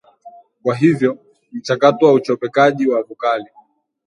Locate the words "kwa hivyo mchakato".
0.63-2.05